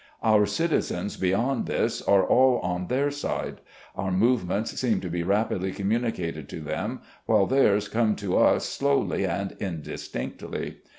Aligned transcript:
Om 0.23 0.47
citizens 0.47 1.15
beyond 1.15 1.67
this 1.67 2.01
are 2.01 2.23
all 2.25 2.57
on 2.61 2.87
their 2.87 3.11
side. 3.11 3.61
Our 3.95 4.09
movements 4.11 4.75
seem 4.81 4.99
to 5.01 5.11
be 5.11 5.21
rapidly 5.21 5.71
communicated 5.71 6.49
to 6.49 6.59
them, 6.61 7.01
while 7.27 7.45
theirs 7.45 7.87
come 7.87 8.15
to 8.15 8.35
us 8.35 8.65
slowly 8.67 9.27
and 9.27 9.51
indistinctly. 9.59 10.77